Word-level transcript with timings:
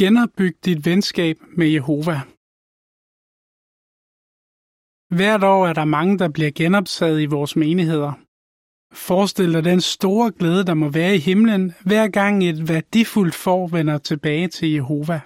Genopbyg 0.00 0.54
dit 0.64 0.86
venskab 0.86 1.36
med 1.56 1.68
Jehova. 1.68 2.20
Hvert 5.16 5.44
år 5.44 5.66
er 5.66 5.72
der 5.72 5.84
mange, 5.84 6.18
der 6.18 6.28
bliver 6.28 6.50
genoptaget 6.54 7.22
i 7.22 7.26
vores 7.26 7.56
menigheder. 7.56 8.12
Forestil 8.94 9.52
dig 9.52 9.64
den 9.64 9.80
store 9.80 10.32
glæde, 10.38 10.64
der 10.64 10.74
må 10.74 10.88
være 10.88 11.14
i 11.14 11.18
himlen, 11.18 11.72
hver 11.84 12.08
gang 12.08 12.44
et 12.44 12.68
værdifuldt 12.68 13.34
får 13.34 13.66
vender 13.66 13.98
tilbage 13.98 14.48
til 14.48 14.72
Jehova. 14.72 15.20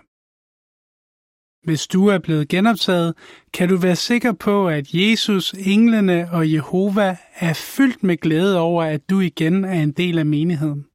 Hvis 1.66 1.86
du 1.86 2.06
er 2.06 2.18
blevet 2.18 2.48
genoptaget, 2.48 3.14
kan 3.52 3.68
du 3.68 3.76
være 3.76 3.96
sikker 3.96 4.32
på, 4.32 4.68
at 4.68 4.94
Jesus, 4.94 5.52
englene 5.52 6.30
og 6.32 6.52
Jehova 6.52 7.16
er 7.34 7.54
fyldt 7.76 8.02
med 8.02 8.16
glæde 8.16 8.58
over, 8.58 8.84
at 8.84 9.10
du 9.10 9.20
igen 9.20 9.64
er 9.64 9.82
en 9.82 9.92
del 9.92 10.18
af 10.18 10.26
menigheden. 10.26 10.86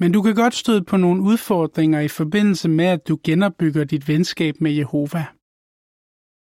Men 0.00 0.12
du 0.12 0.22
kan 0.22 0.34
godt 0.34 0.54
støde 0.54 0.84
på 0.84 0.96
nogle 0.96 1.22
udfordringer 1.30 2.00
i 2.00 2.08
forbindelse 2.08 2.68
med, 2.68 2.88
at 2.96 3.08
du 3.08 3.14
genopbygger 3.24 3.84
dit 3.84 4.08
venskab 4.08 4.54
med 4.60 4.72
Jehova. 4.80 5.22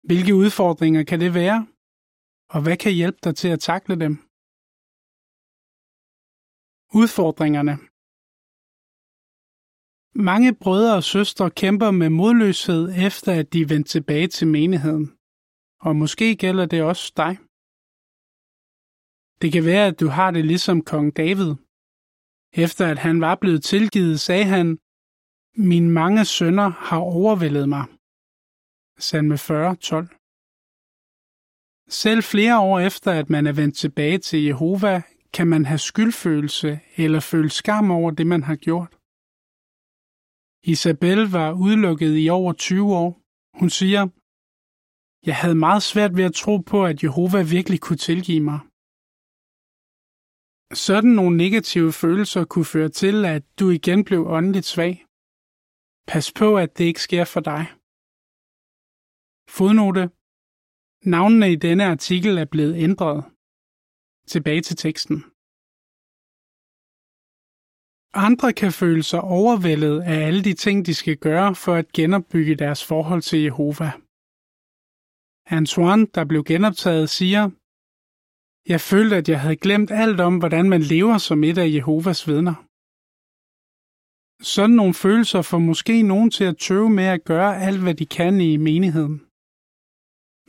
Hvilke 0.07 0.35
udfordringer 0.43 1.03
kan 1.03 1.19
det 1.19 1.33
være? 1.33 1.67
Og 2.53 2.59
hvad 2.63 2.77
kan 2.77 2.93
hjælpe 2.93 3.19
dig 3.23 3.35
til 3.35 3.47
at 3.55 3.59
takle 3.59 3.95
dem? 4.03 4.13
Udfordringerne 7.01 7.75
Mange 10.15 10.55
brødre 10.63 10.95
og 10.95 11.03
søstre 11.03 11.51
kæmper 11.51 11.91
med 11.91 12.09
modløshed 12.09 12.83
efter, 13.07 13.31
at 13.39 13.53
de 13.53 13.61
er 13.61 13.67
vendt 13.73 13.87
tilbage 13.87 14.27
til 14.27 14.47
menigheden. 14.47 15.05
Og 15.81 15.95
måske 15.95 16.35
gælder 16.35 16.65
det 16.65 16.81
også 16.83 17.13
dig. 17.17 17.33
Det 19.41 19.49
kan 19.53 19.65
være, 19.65 19.85
at 19.87 19.99
du 19.99 20.07
har 20.07 20.31
det 20.31 20.45
ligesom 20.45 20.81
kong 20.81 21.17
David– 21.17 21.51
efter 22.53 22.87
at 22.87 22.97
han 22.97 23.21
var 23.21 23.35
blevet 23.35 23.63
tilgivet, 23.63 24.19
sagde 24.19 24.45
han, 24.45 24.77
Min 25.55 25.89
mange 25.89 26.25
sønner 26.25 26.69
har 26.69 26.97
overvældet 26.97 27.69
mig. 27.69 27.85
Salme 28.99 29.37
40, 29.37 29.75
12. 29.75 30.07
Selv 31.89 32.23
flere 32.23 32.59
år 32.59 32.79
efter, 32.79 33.11
at 33.11 33.29
man 33.29 33.47
er 33.47 33.51
vendt 33.51 33.77
tilbage 33.77 34.17
til 34.17 34.43
Jehova, 34.43 35.01
kan 35.33 35.47
man 35.47 35.65
have 35.65 35.77
skyldfølelse 35.77 36.79
eller 36.95 37.19
føle 37.19 37.49
skam 37.49 37.91
over 37.91 38.11
det, 38.11 38.27
man 38.27 38.43
har 38.43 38.55
gjort. 38.55 38.91
Isabel 40.63 41.31
var 41.31 41.51
udelukket 41.51 42.13
i 42.25 42.29
over 42.29 42.53
20 42.53 42.95
år. 42.95 43.21
Hun 43.59 43.69
siger, 43.69 44.01
Jeg 45.25 45.35
havde 45.35 45.55
meget 45.55 45.83
svært 45.83 46.17
ved 46.17 46.23
at 46.23 46.33
tro 46.33 46.57
på, 46.57 46.85
at 46.85 47.03
Jehova 47.03 47.41
virkelig 47.41 47.79
kunne 47.79 47.97
tilgive 48.09 48.43
mig. 48.43 48.59
Sådan 50.73 51.09
nogle 51.09 51.37
negative 51.37 51.91
følelser 51.93 52.45
kunne 52.45 52.65
føre 52.65 52.89
til, 52.89 53.25
at 53.25 53.43
du 53.59 53.69
igen 53.69 54.05
blev 54.05 54.21
åndeligt 54.27 54.65
svag. 54.65 55.05
Pas 56.07 56.31
på, 56.39 56.57
at 56.57 56.77
det 56.77 56.83
ikke 56.83 57.01
sker 57.01 57.25
for 57.25 57.39
dig. 57.39 57.63
Fodnote. 59.57 60.03
Navnene 61.13 61.51
i 61.51 61.55
denne 61.55 61.85
artikel 61.85 62.37
er 62.37 62.45
blevet 62.45 62.75
ændret. 62.87 63.17
Tilbage 64.27 64.61
til 64.61 64.75
teksten. 64.75 65.17
Andre 68.13 68.53
kan 68.53 68.71
føle 68.81 69.03
sig 69.03 69.21
overvældet 69.21 70.01
af 70.01 70.17
alle 70.27 70.43
de 70.43 70.53
ting, 70.53 70.85
de 70.85 70.93
skal 70.95 71.17
gøre 71.17 71.55
for 71.55 71.73
at 71.81 71.91
genopbygge 71.91 72.55
deres 72.55 72.81
forhold 72.85 73.21
til 73.21 73.39
Jehova. 73.39 73.89
Antoine, 75.57 76.05
der 76.15 76.25
blev 76.25 76.43
genoptaget, 76.43 77.09
siger, 77.09 77.43
jeg 78.67 78.81
følte, 78.81 79.15
at 79.15 79.29
jeg 79.29 79.41
havde 79.41 79.55
glemt 79.55 79.91
alt 79.91 80.19
om, 80.19 80.37
hvordan 80.37 80.69
man 80.69 80.81
lever 80.81 81.17
som 81.17 81.43
et 81.43 81.57
af 81.57 81.69
Jehovas 81.73 82.27
vidner. 82.27 82.55
Sådan 84.43 84.75
nogle 84.75 84.93
følelser 84.93 85.41
får 85.41 85.59
måske 85.59 86.01
nogen 86.01 86.31
til 86.31 86.43
at 86.43 86.57
tøve 86.57 86.89
med 86.89 87.03
at 87.03 87.23
gøre 87.23 87.61
alt, 87.61 87.81
hvad 87.81 87.95
de 87.95 88.05
kan 88.05 88.41
i 88.41 88.57
menigheden. 88.57 89.21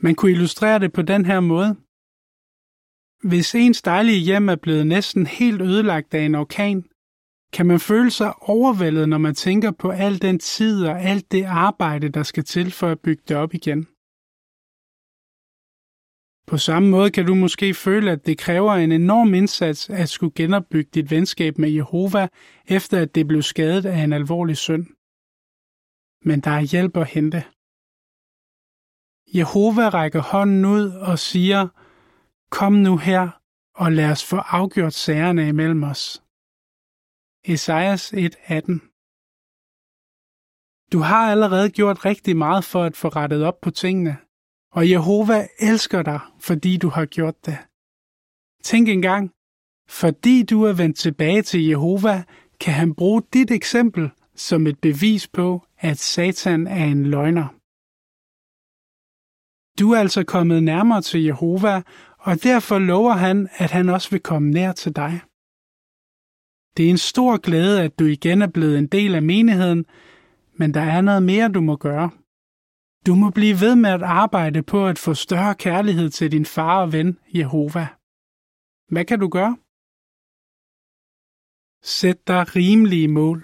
Man 0.03 0.15
kunne 0.15 0.31
illustrere 0.31 0.79
det 0.79 0.93
på 0.93 1.01
den 1.01 1.25
her 1.25 1.39
måde. 1.39 1.75
Hvis 3.29 3.55
ens 3.55 3.81
dejlige 3.81 4.19
hjem 4.19 4.49
er 4.49 4.55
blevet 4.55 4.87
næsten 4.87 5.27
helt 5.27 5.61
ødelagt 5.61 6.13
af 6.13 6.21
en 6.21 6.35
orkan, 6.35 6.83
kan 7.53 7.65
man 7.65 7.79
føle 7.79 8.11
sig 8.11 8.33
overvældet, 8.41 9.09
når 9.09 9.17
man 9.17 9.35
tænker 9.35 9.71
på 9.71 9.89
al 9.89 10.21
den 10.21 10.39
tid 10.39 10.85
og 10.85 11.01
alt 11.01 11.31
det 11.31 11.43
arbejde, 11.43 12.09
der 12.09 12.23
skal 12.23 12.43
til 12.43 12.71
for 12.71 12.87
at 12.87 12.99
bygge 12.99 13.23
det 13.27 13.37
op 13.37 13.53
igen. 13.53 13.87
På 16.51 16.57
samme 16.57 16.89
måde 16.89 17.11
kan 17.11 17.25
du 17.25 17.35
måske 17.35 17.73
føle, 17.73 18.11
at 18.11 18.25
det 18.25 18.37
kræver 18.37 18.73
en 18.73 18.91
enorm 18.91 19.33
indsats 19.33 19.89
at 19.89 20.09
skulle 20.09 20.33
genopbygge 20.35 20.89
dit 20.93 21.11
venskab 21.11 21.57
med 21.57 21.69
Jehova, 21.69 22.27
efter 22.65 23.01
at 23.01 23.15
det 23.15 23.27
blev 23.27 23.41
skadet 23.41 23.85
af 23.85 23.97
en 24.03 24.13
alvorlig 24.13 24.57
synd. 24.57 24.85
Men 26.25 26.39
der 26.45 26.51
er 26.51 26.61
hjælp 26.61 26.97
at 26.97 27.07
hente. 27.07 27.39
Jehova 29.37 29.89
rækker 29.89 30.21
hånden 30.31 30.65
ud 30.65 30.85
og 31.09 31.19
siger, 31.19 31.67
Kom 32.57 32.73
nu 32.73 32.97
her, 32.97 33.23
og 33.75 33.91
lad 33.91 34.11
os 34.11 34.23
få 34.29 34.37
afgjort 34.37 34.93
sagerne 34.93 35.47
imellem 35.47 35.83
os. 35.83 36.23
Esajas 37.53 38.13
1:18 38.13 38.79
Du 40.93 40.99
har 40.99 41.31
allerede 41.31 41.69
gjort 41.69 42.05
rigtig 42.05 42.37
meget 42.37 42.63
for 42.63 42.83
at 42.83 42.95
få 42.95 43.07
rettet 43.07 43.43
op 43.45 43.61
på 43.61 43.71
tingene, 43.71 44.17
og 44.71 44.89
Jehova 44.89 45.47
elsker 45.59 46.01
dig, 46.01 46.19
fordi 46.39 46.77
du 46.77 46.89
har 46.89 47.05
gjort 47.05 47.45
det. 47.45 47.57
Tænk 48.63 48.89
engang, 48.89 49.31
fordi 49.89 50.43
du 50.43 50.63
er 50.63 50.73
vendt 50.73 50.97
tilbage 50.97 51.41
til 51.41 51.67
Jehova, 51.67 52.23
kan 52.59 52.73
han 52.73 52.95
bruge 52.95 53.21
dit 53.33 53.51
eksempel 53.51 54.09
som 54.35 54.67
et 54.67 54.79
bevis 54.79 55.27
på, 55.27 55.67
at 55.77 55.97
Satan 55.97 56.67
er 56.67 56.85
en 56.85 57.05
løgner. 57.05 57.47
Du 59.79 59.91
er 59.91 59.99
altså 59.99 60.23
kommet 60.23 60.63
nærmere 60.63 61.01
til 61.01 61.23
Jehova, 61.23 61.81
og 62.17 62.43
derfor 62.43 62.79
lover 62.79 63.13
han, 63.13 63.49
at 63.57 63.71
han 63.71 63.89
også 63.89 64.09
vil 64.09 64.19
komme 64.19 64.51
nær 64.51 64.71
til 64.71 64.95
dig. 64.95 65.21
Det 66.77 66.85
er 66.85 66.89
en 66.89 66.97
stor 66.97 67.37
glæde, 67.37 67.81
at 67.81 67.99
du 67.99 68.05
igen 68.05 68.41
er 68.41 68.47
blevet 68.47 68.77
en 68.77 68.87
del 68.87 69.15
af 69.15 69.21
menigheden, 69.21 69.85
men 70.53 70.73
der 70.73 70.81
er 70.81 71.01
noget 71.01 71.23
mere, 71.23 71.49
du 71.49 71.61
må 71.61 71.75
gøre. 71.75 72.09
Du 73.07 73.15
må 73.15 73.29
blive 73.29 73.55
ved 73.61 73.75
med 73.75 73.89
at 73.89 74.01
arbejde 74.01 74.63
på 74.63 74.87
at 74.87 74.99
få 74.99 75.13
større 75.13 75.55
kærlighed 75.55 76.09
til 76.09 76.31
din 76.31 76.45
far 76.45 76.81
og 76.81 76.93
ven, 76.93 77.19
Jehova. 77.35 77.87
Hvad 78.93 79.05
kan 79.05 79.19
du 79.19 79.27
gøre? 79.27 79.57
Sæt 81.83 82.27
dig 82.27 82.55
rimelige 82.55 83.07
mål. 83.07 83.39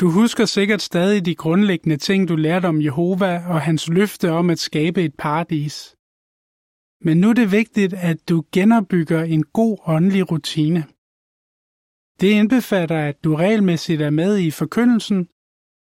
Du 0.00 0.10
husker 0.10 0.44
sikkert 0.44 0.82
stadig 0.82 1.26
de 1.26 1.34
grundlæggende 1.34 1.96
ting, 1.96 2.28
du 2.28 2.36
lærte 2.36 2.66
om 2.66 2.82
Jehova 2.82 3.46
og 3.48 3.60
hans 3.60 3.88
løfte 3.88 4.30
om 4.30 4.50
at 4.50 4.58
skabe 4.58 5.02
et 5.02 5.14
paradis. 5.18 5.96
Men 7.00 7.20
nu 7.20 7.28
er 7.28 7.32
det 7.34 7.52
vigtigt, 7.52 7.94
at 7.94 8.28
du 8.28 8.44
genopbygger 8.52 9.22
en 9.22 9.44
god 9.44 9.78
åndelig 9.86 10.30
rutine. 10.30 10.80
Det 12.20 12.30
indbefatter, 12.30 13.08
at 13.08 13.24
du 13.24 13.36
regelmæssigt 13.36 14.02
er 14.02 14.10
med 14.10 14.38
i 14.38 14.50
forkyndelsen, 14.50 15.28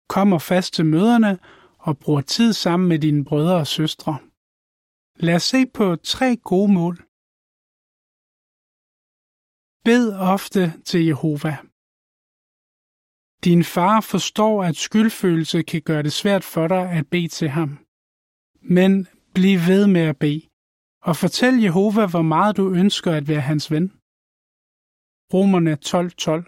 kommer 0.08 0.38
fast 0.38 0.74
til 0.74 0.86
møderne 0.86 1.38
og 1.86 1.98
bruger 1.98 2.20
tid 2.20 2.52
sammen 2.52 2.88
med 2.88 2.98
dine 2.98 3.24
brødre 3.24 3.56
og 3.56 3.66
søstre. 3.66 4.18
Lad 5.26 5.34
os 5.34 5.42
se 5.42 5.60
på 5.78 5.96
tre 5.96 6.36
gode 6.50 6.72
mål. 6.78 6.96
Bed 9.84 10.04
ofte 10.34 10.62
til 10.88 11.02
Jehova. 11.10 11.54
Din 13.44 13.64
far 13.64 14.00
forstår, 14.12 14.64
at 14.68 14.76
skyldfølelse 14.76 15.62
kan 15.62 15.82
gøre 15.82 16.02
det 16.02 16.12
svært 16.12 16.44
for 16.44 16.68
dig 16.68 16.84
at 16.98 17.06
bede 17.10 17.28
til 17.28 17.48
ham. 17.48 17.70
Men 18.76 18.92
bliv 19.34 19.58
ved 19.68 19.86
med 19.86 20.04
at 20.12 20.18
bede, 20.24 20.42
og 21.08 21.14
fortæl 21.16 21.54
Jehova, 21.66 22.04
hvor 22.06 22.22
meget 22.22 22.56
du 22.56 22.64
ønsker 22.82 23.12
at 23.12 23.28
være 23.28 23.40
hans 23.50 23.70
ven. 23.70 23.86
Romerne 25.34 25.74
12:12 25.86 26.08
12. 26.26 26.44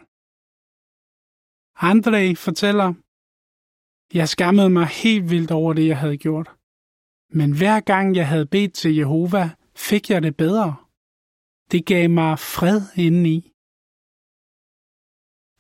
André 1.91 2.25
fortæller, 2.47 2.89
jeg 4.15 4.29
skammede 4.29 4.71
mig 4.71 4.87
helt 4.87 5.31
vildt 5.31 5.51
over 5.51 5.73
det, 5.73 5.87
jeg 5.87 5.99
havde 5.99 6.17
gjort. 6.17 6.51
Men 7.31 7.53
hver 7.53 7.81
gang 7.81 8.17
jeg 8.17 8.29
havde 8.29 8.47
bedt 8.47 8.75
til 8.75 8.97
Jehova, 8.97 9.51
fik 9.77 10.11
jeg 10.11 10.23
det 10.23 10.37
bedre. 10.37 10.77
Det 11.73 11.87
gav 11.87 12.11
mig 12.11 12.39
fred 12.39 12.81
indeni. 12.97 13.53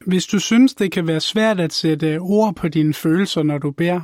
Hvis 0.06 0.26
du 0.26 0.38
synes, 0.38 0.74
det 0.74 0.92
kan 0.92 1.06
være 1.06 1.20
svært 1.20 1.60
at 1.60 1.72
sætte 1.72 2.18
ord 2.18 2.54
på 2.54 2.68
dine 2.68 2.94
følelser, 2.94 3.42
når 3.42 3.58
du 3.58 3.70
beder, 3.70 4.00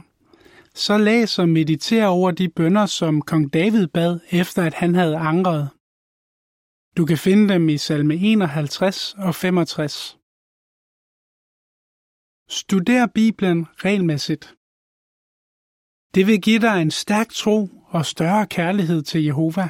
så 0.75 0.99
læs 0.99 1.39
og 1.39 1.49
mediter 1.49 2.06
over 2.06 2.31
de 2.31 2.49
bønder, 2.49 2.87
som 2.87 3.23
kong 3.23 3.53
David 3.53 3.87
bad, 3.87 4.21
efter 4.31 4.62
at 4.62 4.75
han 4.75 4.95
havde 4.95 5.17
angret. 5.17 5.69
Du 6.97 7.06
kan 7.06 7.19
finde 7.19 7.55
dem 7.55 7.69
i 7.69 7.79
salme 7.79 8.17
51 8.17 9.15
og 9.19 9.35
65. 9.35 10.18
Studer 12.50 13.06
Bibelen 13.06 13.67
regelmæssigt. 13.85 14.45
Det 16.15 16.27
vil 16.27 16.43
give 16.43 16.61
dig 16.61 16.83
en 16.83 16.91
stærk 16.91 17.29
tro 17.29 17.69
og 17.97 18.06
større 18.06 18.47
kærlighed 18.47 19.03
til 19.03 19.25
Jehova. 19.25 19.69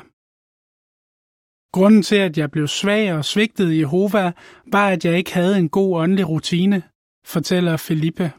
Grunden 1.77 2.03
til, 2.03 2.17
at 2.17 2.39
jeg 2.39 2.51
blev 2.51 2.67
svag 2.69 3.13
og 3.13 3.25
svigtede 3.25 3.79
Jehova, 3.79 4.33
var, 4.75 4.89
at 4.89 5.05
jeg 5.05 5.19
ikke 5.19 5.35
havde 5.35 5.59
en 5.59 5.69
god 5.69 5.97
åndelig 6.03 6.29
rutine, 6.29 6.83
fortæller 7.25 7.77
Felipe. 7.77 8.33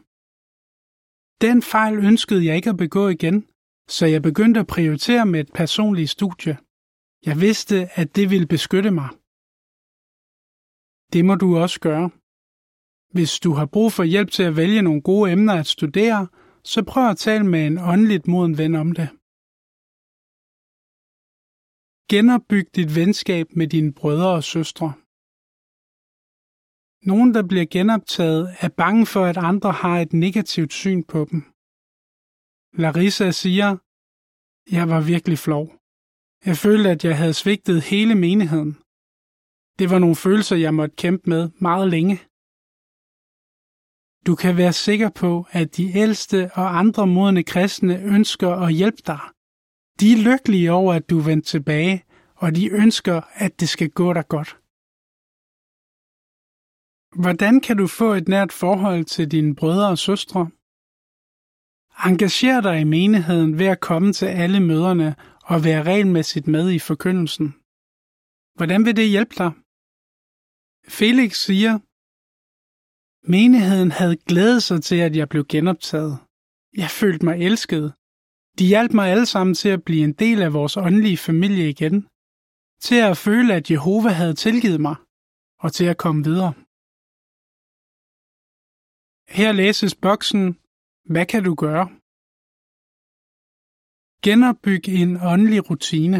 Den 1.40 1.62
fejl 1.62 1.94
ønskede 2.10 2.46
jeg 2.46 2.56
ikke 2.56 2.70
at 2.70 2.76
begå 2.76 3.08
igen, 3.08 3.36
så 3.88 4.06
jeg 4.06 4.22
begyndte 4.22 4.60
at 4.60 4.66
prioritere 4.66 5.26
med 5.26 5.40
et 5.40 5.52
personligt 5.54 6.10
studie. 6.10 6.56
Jeg 7.26 7.40
vidste, 7.40 7.76
at 8.00 8.16
det 8.16 8.30
ville 8.30 8.46
beskytte 8.46 8.90
mig. 8.90 9.08
Det 11.12 11.24
må 11.24 11.34
du 11.34 11.58
også 11.58 11.80
gøre. 11.80 12.10
Hvis 13.14 13.40
du 13.40 13.52
har 13.52 13.66
brug 13.66 13.92
for 13.92 14.04
hjælp 14.04 14.30
til 14.30 14.42
at 14.42 14.56
vælge 14.56 14.82
nogle 14.82 15.02
gode 15.02 15.32
emner 15.32 15.54
at 15.54 15.66
studere, 15.66 16.28
så 16.64 16.84
prøv 16.84 17.10
at 17.10 17.16
tale 17.16 17.46
med 17.46 17.66
en 17.66 17.78
åndeligt 17.78 18.26
moden 18.26 18.58
ven 18.58 18.74
om 18.74 18.92
det. 18.92 19.08
Genopbyg 22.10 22.66
dit 22.76 22.94
venskab 23.00 23.46
med 23.56 23.66
dine 23.68 23.92
brødre 23.92 24.30
og 24.38 24.44
søstre. 24.44 24.92
Nogen, 27.10 27.34
der 27.34 27.42
bliver 27.50 27.66
genoptaget, 27.76 28.56
er 28.60 28.68
bange 28.68 29.06
for, 29.06 29.24
at 29.24 29.36
andre 29.36 29.72
har 29.72 29.98
et 29.98 30.12
negativt 30.12 30.72
syn 30.72 31.02
på 31.12 31.20
dem. 31.30 31.40
Larissa 32.82 33.30
siger, 33.30 33.70
jeg 34.76 34.88
var 34.92 35.00
virkelig 35.12 35.38
flov. 35.38 35.66
Jeg 36.48 36.56
følte, 36.56 36.90
at 36.90 37.04
jeg 37.04 37.16
havde 37.18 37.34
svigtet 37.34 37.82
hele 37.82 38.14
menigheden. 38.14 38.72
Det 39.78 39.86
var 39.92 39.98
nogle 39.98 40.16
følelser, 40.16 40.56
jeg 40.56 40.74
måtte 40.74 40.96
kæmpe 40.96 41.30
med 41.30 41.42
meget 41.68 41.88
længe. 41.90 42.16
Du 44.26 44.34
kan 44.34 44.56
være 44.56 44.72
sikker 44.72 45.10
på, 45.10 45.46
at 45.50 45.76
de 45.76 45.96
ældste 45.96 46.50
og 46.54 46.78
andre 46.78 47.06
modne 47.06 47.42
kristne 47.42 48.02
ønsker 48.02 48.50
at 48.50 48.74
hjælpe 48.74 49.02
dig. 49.06 49.20
De 50.00 50.12
er 50.12 50.22
lykkelige 50.24 50.72
over, 50.72 50.94
at 50.94 51.10
du 51.10 51.18
er 51.18 51.24
vendt 51.24 51.46
tilbage, 51.46 52.04
og 52.34 52.54
de 52.56 52.70
ønsker, 52.70 53.20
at 53.34 53.60
det 53.60 53.68
skal 53.68 53.90
gå 53.90 54.12
dig 54.12 54.28
godt. 54.28 54.56
Hvordan 57.22 57.60
kan 57.60 57.76
du 57.76 57.86
få 57.86 58.12
et 58.12 58.28
nært 58.28 58.52
forhold 58.52 59.04
til 59.04 59.30
dine 59.30 59.54
brødre 59.54 59.88
og 59.88 59.98
søstre? 59.98 60.50
Engager 62.06 62.60
dig 62.60 62.80
i 62.80 62.84
menigheden 62.84 63.58
ved 63.58 63.66
at 63.66 63.80
komme 63.80 64.12
til 64.12 64.26
alle 64.26 64.60
møderne 64.60 65.16
og 65.44 65.64
være 65.64 65.82
regelmæssigt 65.82 66.46
med 66.46 66.70
i 66.70 66.78
forkyndelsen. 66.78 67.54
Hvordan 68.56 68.84
vil 68.84 68.96
det 68.96 69.08
hjælpe 69.08 69.34
dig? 69.38 69.52
Felix 70.88 71.36
siger, 71.36 71.78
Menigheden 73.22 73.90
havde 73.90 74.16
glædet 74.16 74.62
sig 74.62 74.82
til, 74.82 74.96
at 74.96 75.16
jeg 75.16 75.28
blev 75.28 75.44
genoptaget. 75.44 76.18
Jeg 76.76 76.90
følte 76.90 77.24
mig 77.24 77.36
elsket. 77.48 77.94
De 78.58 78.66
hjalp 78.66 78.92
mig 78.92 79.10
alle 79.10 79.26
sammen 79.26 79.54
til 79.54 79.68
at 79.68 79.84
blive 79.84 80.04
en 80.04 80.12
del 80.12 80.42
af 80.42 80.52
vores 80.52 80.76
åndelige 80.76 81.16
familie 81.16 81.68
igen. 81.68 82.08
Til 82.80 83.00
at 83.10 83.16
føle, 83.16 83.54
at 83.54 83.70
Jehova 83.70 84.08
havde 84.08 84.34
tilgivet 84.34 84.80
mig. 84.80 84.96
Og 85.64 85.72
til 85.72 85.84
at 85.84 85.98
komme 85.98 86.24
videre. 86.24 86.52
Her 89.38 89.52
læses 89.52 89.94
boksen, 89.94 90.42
hvad 91.12 91.26
kan 91.26 91.42
du 91.44 91.54
gøre? 91.54 91.86
Genopbyg 94.24 94.84
en 94.88 95.16
åndelig 95.32 95.70
rutine. 95.70 96.18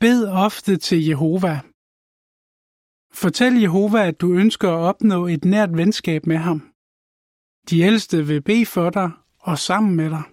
Bed 0.00 0.20
ofte 0.46 0.76
til 0.76 1.00
Jehova. 1.08 1.71
Fortæl 3.20 3.54
Jehova, 3.64 4.08
at 4.08 4.20
du 4.20 4.34
ønsker 4.34 4.68
at 4.68 4.82
opnå 4.90 5.26
et 5.26 5.44
nært 5.44 5.76
venskab 5.76 6.26
med 6.26 6.36
ham. 6.36 6.58
De 7.70 7.80
ældste 7.80 8.26
vil 8.26 8.42
bede 8.42 8.66
for 8.66 8.90
dig 8.90 9.10
og 9.38 9.58
sammen 9.58 9.96
med 9.96 10.10
dig. 10.10 10.24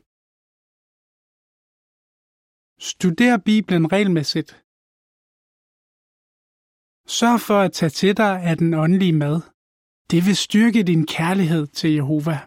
Studer 2.80 3.38
Bibelen 3.46 3.92
regelmæssigt. 3.92 4.50
Sørg 7.18 7.40
for 7.48 7.60
at 7.66 7.72
tage 7.72 7.90
til 7.90 8.18
dig 8.18 8.44
af 8.50 8.58
den 8.58 8.74
åndelige 8.74 9.14
mad. 9.14 9.42
Det 10.12 10.26
vil 10.26 10.36
styrke 10.36 10.84
din 10.84 11.06
kærlighed 11.06 11.68
til 11.68 11.92
Jehova. 11.94 12.38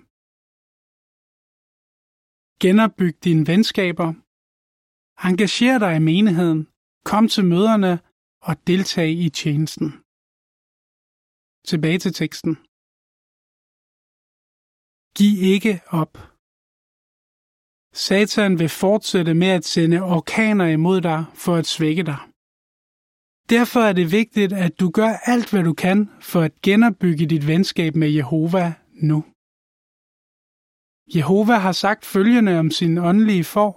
Genopbyg 2.61 3.15
dine 3.25 3.47
venskaber. 3.47 4.09
Engager 5.29 5.79
dig 5.79 5.97
i 5.97 6.05
menigheden. 6.11 6.69
Kom 7.05 7.29
til 7.29 7.45
møderne 7.45 8.01
og 8.43 8.67
deltag 8.67 9.11
i 9.11 9.29
tjenesten. 9.29 10.02
Tilbage 11.71 11.99
til 11.99 12.13
teksten. 12.13 12.55
Giv 15.19 15.35
ikke 15.55 15.75
op. 16.01 16.13
Satan 17.95 18.59
vil 18.59 18.69
fortsætte 18.69 19.35
med 19.35 19.49
at 19.59 19.65
sende 19.65 20.03
orkaner 20.03 20.67
imod 20.67 21.01
dig 21.01 21.25
for 21.35 21.55
at 21.57 21.67
svække 21.67 22.03
dig. 22.03 22.21
Derfor 23.51 23.81
er 23.81 23.93
det 23.93 24.13
vigtigt, 24.13 24.53
at 24.53 24.81
du 24.81 24.91
gør 24.91 25.11
alt, 25.33 25.51
hvad 25.51 25.65
du 25.65 25.75
kan 25.75 26.11
for 26.21 26.41
at 26.41 26.61
genopbygge 26.63 27.27
dit 27.27 27.47
venskab 27.47 27.95
med 27.97 28.11
Jehova 28.11 28.75
nu. 29.09 29.19
Jehova 31.17 31.55
har 31.67 31.73
sagt 31.73 32.05
følgende 32.05 32.59
om 32.59 32.71
sin 32.71 32.99
åndelige 32.99 33.45
får. 33.45 33.73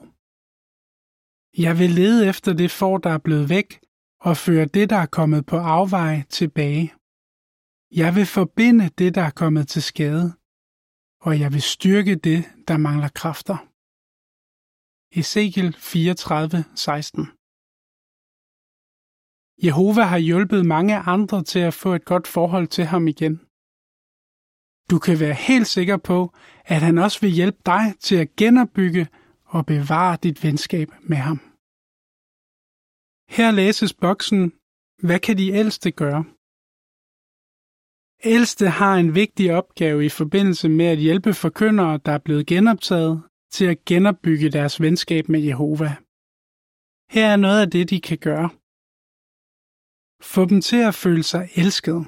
Jeg 1.65 1.79
vil 1.79 1.89
lede 1.89 2.27
efter 2.29 2.53
det 2.53 2.71
får, 2.71 2.97
der 2.97 3.09
er 3.09 3.17
blevet 3.17 3.49
væk, 3.49 3.79
og 4.19 4.37
føre 4.37 4.65
det, 4.65 4.89
der 4.89 4.95
er 4.95 5.05
kommet 5.05 5.45
på 5.45 5.57
afveje, 5.57 6.25
tilbage. 6.29 6.93
Jeg 8.01 8.15
vil 8.15 8.25
forbinde 8.25 8.89
det, 8.89 9.15
der 9.15 9.21
er 9.21 9.35
kommet 9.41 9.67
til 9.67 9.83
skade, 9.83 10.33
og 11.25 11.39
jeg 11.39 11.53
vil 11.53 11.61
styrke 11.61 12.15
det, 12.15 12.39
der 12.67 12.77
mangler 12.77 13.09
kræfter. 13.19 13.57
Ezekiel 15.19 15.73
34, 15.73 16.63
16 16.75 17.25
Jehova 19.65 20.01
har 20.01 20.17
hjulpet 20.17 20.65
mange 20.65 20.95
andre 20.95 21.43
til 21.43 21.59
at 21.59 21.73
få 21.73 21.93
et 21.93 22.05
godt 22.05 22.27
forhold 22.27 22.67
til 22.67 22.85
ham 22.85 23.07
igen. 23.07 23.35
Du 24.91 24.99
kan 24.99 25.19
være 25.19 25.37
helt 25.47 25.67
sikker 25.67 25.97
på, 25.97 26.33
at 26.65 26.81
han 26.81 26.97
også 26.97 27.21
vil 27.21 27.31
hjælpe 27.39 27.61
dig 27.65 27.83
til 27.99 28.15
at 28.15 28.35
genopbygge 28.35 29.07
og 29.45 29.65
bevare 29.65 30.17
dit 30.23 30.43
venskab 30.43 30.89
med 31.11 31.17
ham. 31.17 31.39
Her 33.37 33.51
læses 33.51 33.93
boksen, 33.93 34.53
hvad 35.07 35.19
kan 35.19 35.37
de 35.37 35.47
ældste 35.61 35.91
gøre? 35.91 36.34
Ældste 38.23 38.69
har 38.69 38.95
en 38.95 39.15
vigtig 39.15 39.53
opgave 39.53 40.05
i 40.05 40.09
forbindelse 40.09 40.69
med 40.69 40.85
at 40.85 40.97
hjælpe 40.97 41.33
forkyndere, 41.33 41.99
der 42.05 42.11
er 42.11 42.17
blevet 42.17 42.47
genoptaget, 42.47 43.23
til 43.51 43.65
at 43.65 43.85
genopbygge 43.85 44.49
deres 44.49 44.81
venskab 44.81 45.29
med 45.29 45.39
Jehova. 45.39 45.95
Her 47.09 47.27
er 47.27 47.35
noget 47.35 47.61
af 47.61 47.71
det, 47.71 47.89
de 47.89 48.01
kan 48.01 48.17
gøre. 48.17 48.49
Få 50.21 50.45
dem 50.45 50.61
til 50.61 50.77
at 50.77 50.95
føle 50.95 51.23
sig 51.23 51.49
elsket. 51.55 52.05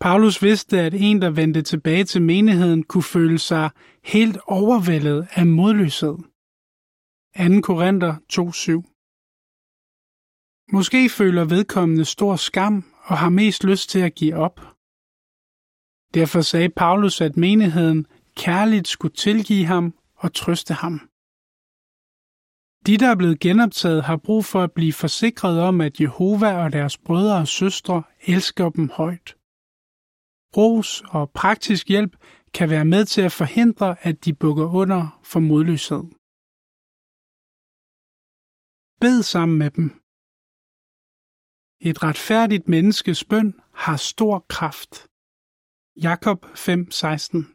Paulus 0.00 0.42
vidste, 0.42 0.80
at 0.80 0.94
en, 0.94 1.22
der 1.22 1.30
vendte 1.30 1.62
tilbage 1.62 2.04
til 2.04 2.22
menigheden, 2.22 2.82
kunne 2.82 3.02
føle 3.02 3.38
sig 3.38 3.70
helt 4.04 4.38
overvældet 4.46 5.28
af 5.30 5.46
modløshed. 5.46 6.16
2. 7.36 7.60
Korinther 7.62 8.14
2.7 8.32 8.90
Måske 10.72 11.08
føler 11.08 11.44
vedkommende 11.44 12.04
stor 12.04 12.36
skam 12.36 12.93
og 13.04 13.18
har 13.18 13.28
mest 13.28 13.64
lyst 13.64 13.90
til 13.90 13.98
at 13.98 14.14
give 14.14 14.34
op. 14.34 14.60
Derfor 16.14 16.40
sagde 16.40 16.68
Paulus, 16.68 17.20
at 17.20 17.36
menigheden 17.36 18.06
kærligt 18.36 18.88
skulle 18.88 19.14
tilgive 19.14 19.66
ham 19.66 19.94
og 20.14 20.34
trøste 20.34 20.74
ham. 20.74 20.94
De, 22.86 22.98
der 22.98 23.08
er 23.10 23.16
blevet 23.16 23.40
genoptaget, 23.40 24.04
har 24.04 24.16
brug 24.16 24.44
for 24.44 24.60
at 24.62 24.72
blive 24.72 24.92
forsikret 24.92 25.60
om, 25.60 25.80
at 25.80 26.00
Jehova 26.00 26.64
og 26.64 26.72
deres 26.72 26.98
brødre 26.98 27.36
og 27.36 27.48
søstre 27.48 28.02
elsker 28.20 28.68
dem 28.68 28.88
højt. 28.88 29.36
Ros 30.56 31.02
og 31.08 31.30
praktisk 31.30 31.88
hjælp 31.88 32.16
kan 32.54 32.70
være 32.70 32.84
med 32.84 33.04
til 33.04 33.22
at 33.22 33.32
forhindre, 33.32 34.06
at 34.06 34.24
de 34.24 34.34
bukker 34.34 34.74
under 34.74 35.20
for 35.24 35.40
modløshed. 35.40 36.04
Bed 39.00 39.22
sammen 39.22 39.58
med 39.58 39.70
dem. 39.70 40.03
Et 41.80 42.02
retfærdigt 42.02 42.68
menneskes 42.68 43.24
bøn 43.24 43.60
har 43.74 43.96
stor 43.96 44.46
kraft. 44.48 44.92
Jakob 46.06 46.40
5:16 46.44 47.54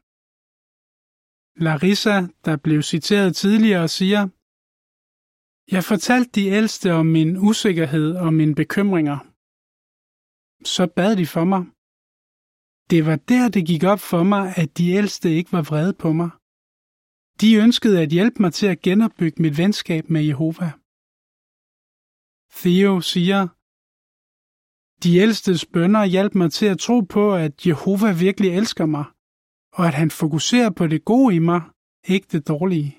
Larissa, 1.66 2.18
der 2.46 2.56
blev 2.66 2.82
citeret 2.82 3.36
tidligere, 3.36 3.88
siger, 3.88 4.22
Jeg 5.76 5.84
fortalte 5.84 6.32
de 6.32 6.46
ældste 6.48 6.94
om 6.94 7.06
min 7.06 7.38
usikkerhed 7.38 8.16
og 8.16 8.34
mine 8.34 8.56
bekymringer. 8.56 9.18
Så 10.74 10.84
bad 10.96 11.16
de 11.16 11.28
for 11.36 11.46
mig. 11.54 11.64
Det 12.92 13.06
var 13.06 13.18
der, 13.32 13.50
det 13.50 13.64
gik 13.72 13.84
op 13.84 14.00
for 14.12 14.24
mig, 14.24 14.44
at 14.62 14.78
de 14.78 14.86
ældste 15.00 15.28
ikke 15.38 15.52
var 15.52 15.62
vrede 15.62 15.94
på 16.04 16.10
mig. 16.20 16.30
De 17.42 17.50
ønskede 17.66 18.02
at 18.02 18.10
hjælpe 18.10 18.42
mig 18.44 18.54
til 18.54 18.68
at 18.74 18.82
genopbygge 18.82 19.42
mit 19.42 19.58
venskab 19.58 20.04
med 20.10 20.24
Jehova. 20.30 20.70
Theo 22.60 23.02
siger, 23.02 23.42
de 25.04 25.18
ældstes 25.18 25.66
bønder 25.66 26.04
hjalp 26.06 26.36
mig 26.36 26.52
til 26.52 26.66
at 26.66 26.80
tro 26.80 27.00
på, 27.02 27.36
at 27.36 27.68
Jehova 27.68 28.12
virkelig 28.12 28.52
elsker 28.58 28.86
mig, 28.86 29.06
og 29.74 29.88
at 29.88 29.94
han 29.94 30.12
fokuserer 30.12 30.70
på 30.70 30.88
det 30.88 31.06
gode 31.06 31.36
i 31.36 31.40
mig, 31.40 31.62
ikke 32.08 32.28
det 32.32 32.48
dårlige. 32.48 32.92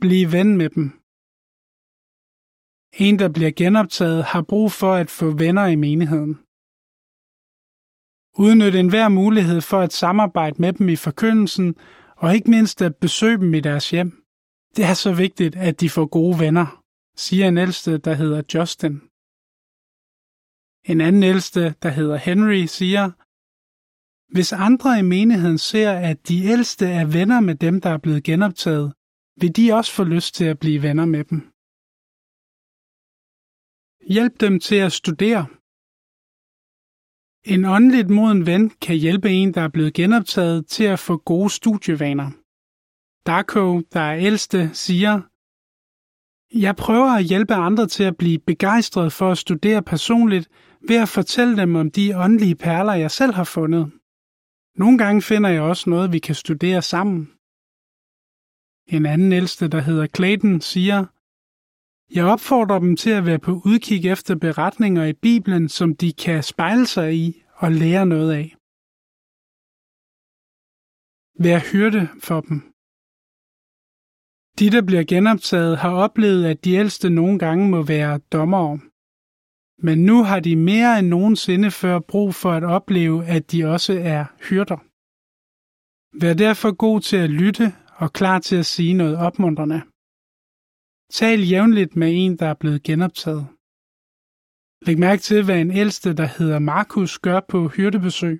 Bliv 0.00 0.32
ven 0.32 0.56
med 0.56 0.68
dem. 0.76 0.86
En, 2.98 3.18
der 3.18 3.28
bliver 3.28 3.50
genoptaget, 3.50 4.24
har 4.24 4.42
brug 4.42 4.72
for 4.72 4.92
at 4.94 5.10
få 5.10 5.30
venner 5.30 5.66
i 5.66 5.76
menigheden. 5.76 6.34
Udnyt 8.38 8.74
enhver 8.74 9.08
mulighed 9.08 9.60
for 9.60 9.80
at 9.80 9.92
samarbejde 9.92 10.56
med 10.62 10.72
dem 10.72 10.88
i 10.88 10.96
forkyndelsen, 10.96 11.74
og 12.16 12.34
ikke 12.34 12.50
mindst 12.50 12.82
at 12.82 12.96
besøge 12.96 13.38
dem 13.38 13.54
i 13.54 13.60
deres 13.60 13.90
hjem. 13.90 14.24
Det 14.76 14.84
er 14.84 14.94
så 14.94 15.12
vigtigt, 15.14 15.56
at 15.56 15.80
de 15.80 15.90
får 15.90 16.06
gode 16.06 16.38
venner, 16.40 16.82
siger 17.16 17.48
en 17.48 17.58
ældste, 17.58 17.98
der 17.98 18.14
hedder 18.14 18.42
Justin. 18.54 19.00
En 20.90 21.00
anden 21.00 21.22
ældste, 21.22 21.74
der 21.82 21.88
hedder 21.88 22.16
Henry, 22.16 22.64
siger, 22.66 23.04
Hvis 24.34 24.52
andre 24.52 24.98
i 24.98 25.02
menigheden 25.02 25.58
ser, 25.58 25.92
at 25.92 26.28
de 26.28 26.44
ældste 26.44 26.86
er 26.86 27.06
venner 27.06 27.40
med 27.40 27.54
dem, 27.54 27.80
der 27.80 27.90
er 27.90 27.98
blevet 27.98 28.24
genoptaget, 28.24 28.92
vil 29.40 29.56
de 29.56 29.72
også 29.72 29.92
få 29.92 30.04
lyst 30.04 30.34
til 30.34 30.44
at 30.44 30.58
blive 30.58 30.82
venner 30.82 31.06
med 31.14 31.24
dem. 31.24 31.38
Hjælp 34.14 34.40
dem 34.40 34.60
til 34.60 34.76
at 34.86 34.92
studere. 34.92 35.46
En 37.54 37.64
åndeligt 37.64 38.10
moden 38.10 38.46
ven 38.46 38.70
kan 38.70 38.96
hjælpe 38.96 39.30
en, 39.30 39.54
der 39.54 39.60
er 39.60 39.68
blevet 39.68 39.94
genoptaget, 39.94 40.66
til 40.66 40.84
at 40.84 40.98
få 40.98 41.16
gode 41.16 41.50
studievaner. 41.50 42.30
Darko, 43.26 43.80
der 43.92 44.00
er 44.00 44.18
ældste, 44.28 44.74
siger, 44.74 45.14
Jeg 46.66 46.76
prøver 46.76 47.10
at 47.18 47.24
hjælpe 47.24 47.54
andre 47.54 47.86
til 47.86 48.04
at 48.04 48.16
blive 48.16 48.38
begejstret 48.38 49.12
for 49.12 49.30
at 49.30 49.38
studere 49.38 49.82
personligt 49.82 50.48
ved 50.88 50.96
at 50.96 51.08
fortælle 51.08 51.56
dem 51.56 51.74
om 51.76 51.90
de 51.90 52.18
åndelige 52.18 52.54
perler, 52.54 52.94
jeg 52.94 53.10
selv 53.10 53.32
har 53.32 53.44
fundet. 53.44 53.92
Nogle 54.82 54.98
gange 54.98 55.22
finder 55.22 55.50
jeg 55.50 55.62
også 55.62 55.90
noget, 55.90 56.12
vi 56.12 56.18
kan 56.18 56.34
studere 56.34 56.82
sammen. 56.82 57.32
En 58.96 59.06
anden 59.06 59.32
ældste, 59.32 59.68
der 59.68 59.80
hedder 59.80 60.06
Clayton, 60.16 60.60
siger, 60.60 60.98
Jeg 62.14 62.24
opfordrer 62.24 62.78
dem 62.78 62.96
til 62.96 63.10
at 63.10 63.26
være 63.26 63.38
på 63.38 63.52
udkig 63.64 64.06
efter 64.06 64.34
beretninger 64.34 65.04
i 65.04 65.12
Bibelen, 65.12 65.68
som 65.68 65.96
de 65.96 66.12
kan 66.12 66.42
spejle 66.42 66.86
sig 66.86 67.14
i 67.14 67.42
og 67.54 67.72
lære 67.72 68.06
noget 68.06 68.32
af. 68.32 68.56
Vær 71.44 71.58
hyrde 71.72 72.02
for 72.26 72.40
dem. 72.40 72.58
De, 74.58 74.70
der 74.70 74.82
bliver 74.86 75.04
genoptaget, 75.04 75.78
har 75.78 75.92
oplevet, 76.04 76.44
at 76.44 76.64
de 76.64 76.72
ældste 76.72 77.10
nogle 77.10 77.38
gange 77.38 77.70
må 77.70 77.82
være 77.82 78.18
dommere. 78.18 78.78
Men 79.78 79.98
nu 79.98 80.22
har 80.22 80.40
de 80.40 80.56
mere 80.56 80.98
end 80.98 81.08
nogensinde 81.08 81.70
før 81.70 81.98
brug 81.98 82.34
for 82.34 82.52
at 82.52 82.64
opleve, 82.64 83.24
at 83.26 83.52
de 83.52 83.64
også 83.64 83.92
er 83.92 84.24
hyrder. 84.48 84.80
Vær 86.20 86.34
derfor 86.34 86.70
god 86.84 87.00
til 87.00 87.16
at 87.16 87.30
lytte 87.30 87.66
og 87.96 88.12
klar 88.12 88.38
til 88.38 88.56
at 88.56 88.66
sige 88.66 88.94
noget 88.94 89.16
opmuntrende. 89.16 89.82
Tal 91.18 91.40
jævnligt 91.40 91.96
med 91.96 92.10
en, 92.12 92.36
der 92.38 92.46
er 92.46 92.54
blevet 92.54 92.82
genoptaget. 92.82 93.46
Læg 94.86 94.98
mærke 94.98 95.22
til, 95.22 95.44
hvad 95.44 95.60
en 95.60 95.70
ældste, 95.70 96.14
der 96.20 96.28
hedder 96.38 96.58
Markus, 96.58 97.18
gør 97.18 97.40
på 97.40 97.68
hyrdebesøg. 97.68 98.36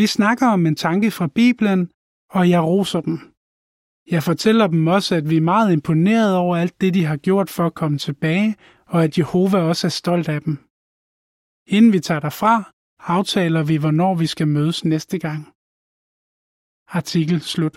Vi 0.00 0.06
snakker 0.06 0.46
om 0.46 0.66
en 0.66 0.76
tanke 0.76 1.10
fra 1.10 1.26
Bibelen, 1.26 1.90
og 2.30 2.50
jeg 2.50 2.62
roser 2.62 3.00
dem. 3.00 3.16
Jeg 4.10 4.22
fortæller 4.22 4.66
dem 4.66 4.86
også, 4.86 5.14
at 5.14 5.30
vi 5.30 5.36
er 5.36 5.50
meget 5.54 5.72
imponeret 5.72 6.36
over 6.36 6.56
alt 6.56 6.80
det, 6.80 6.94
de 6.94 7.04
har 7.04 7.16
gjort 7.16 7.50
for 7.50 7.66
at 7.66 7.74
komme 7.74 7.98
tilbage, 7.98 8.56
og 8.92 9.04
at 9.04 9.18
Jehova 9.18 9.58
også 9.58 9.86
er 9.86 9.96
stolt 10.02 10.28
af 10.28 10.40
dem. 10.42 10.54
Inden 11.66 11.92
vi 11.92 12.00
tager 12.00 12.20
derfra, 12.20 12.54
aftaler 12.98 13.62
vi, 13.62 13.76
hvornår 13.76 14.14
vi 14.14 14.26
skal 14.26 14.48
mødes 14.48 14.84
næste 14.84 15.18
gang. 15.18 15.40
Artikel 16.98 17.40
slut. 17.40 17.76